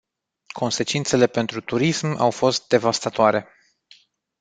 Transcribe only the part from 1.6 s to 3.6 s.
turism au fost devastatoare.